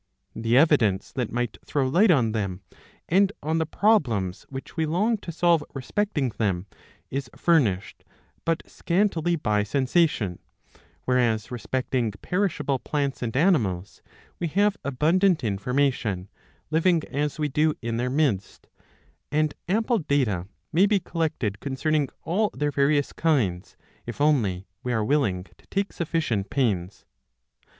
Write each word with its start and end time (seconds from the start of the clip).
The 0.35 0.57
evidence 0.57 1.11
that 1.11 1.31
might 1.31 1.59
throw 1.63 1.87
light 1.87 2.09
on 2.09 2.31
them, 2.31 2.61
and 3.07 3.31
on 3.43 3.59
the 3.59 3.67
problems 3.67 4.47
which 4.49 4.75
we 4.75 4.87
long 4.87 5.17
to 5.19 5.31
solve 5.31 5.63
respecting 5.75 6.29
them, 6.29 6.65
is 7.11 7.29
furnished 7.35 8.03
but 8.43 8.63
scantily 8.67 9.35
by 9.35 9.61
sensation; 9.61 10.39
whereas 11.05 11.51
respecting 11.51 12.09
perishable 12.13 12.79
plants 12.79 13.21
and 13.21 13.37
animals 13.37 14.01
we 14.39 14.47
have 14.47 14.75
abundant 14.83 15.43
information, 15.43 16.29
living 16.71 17.03
as 17.11 17.37
we 17.37 17.47
do 17.47 17.75
in 17.83 17.97
their 17.97 18.09
midst, 18.09 18.65
and 19.31 19.53
ample 19.69 19.99
data 19.99 20.47
may 20.73 20.87
be 20.87 20.99
collected 20.99 21.59
concerning 21.59 22.09
all 22.23 22.49
their 22.55 22.71
various 22.71 23.13
kinds, 23.13 23.77
if 24.07 24.19
only 24.19 24.65
we 24.81 24.93
are 24.93 25.05
willing 25.05 25.43
to 25.43 25.67
take 25.69 25.93
sufficient 25.93 26.49
pains. 26.49 27.05